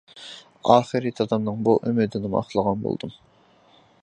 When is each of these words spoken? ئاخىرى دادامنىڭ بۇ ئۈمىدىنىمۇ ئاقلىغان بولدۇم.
ئاخىرى 0.71 1.11
دادامنىڭ 1.19 1.61
بۇ 1.69 1.77
ئۈمىدىنىمۇ 1.91 2.41
ئاقلىغان 2.43 2.83
بولدۇم. 2.89 3.17